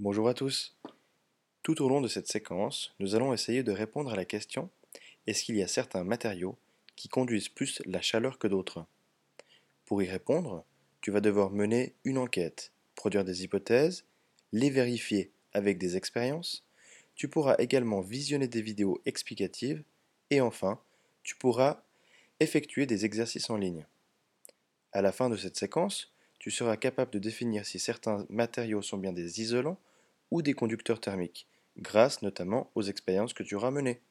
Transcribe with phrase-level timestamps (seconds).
[0.00, 0.76] Bonjour à tous.
[1.62, 4.68] Tout au long de cette séquence, nous allons essayer de répondre à la question
[5.28, 6.58] est-ce qu'il y a certains matériaux
[6.96, 8.86] qui conduisent plus la chaleur que d'autres?
[9.84, 10.64] Pour y répondre,
[11.00, 14.04] tu vas devoir mener une enquête, produire des hypothèses,
[14.50, 16.66] les vérifier avec des expériences,
[17.14, 19.84] tu pourras également visionner des vidéos explicatives
[20.30, 20.80] et enfin,
[21.22, 21.84] tu pourras
[22.40, 23.86] effectuer des exercices en ligne.
[24.92, 26.12] À la fin de cette séquence,
[26.44, 29.80] tu seras capable de définir si certains matériaux sont bien des isolants
[30.30, 31.48] ou des conducteurs thermiques,
[31.78, 34.02] grâce notamment aux expériences que tu auras menées.